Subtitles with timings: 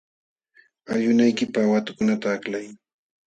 [0.91, 2.67] Allwinaykipaq watukunata aklay.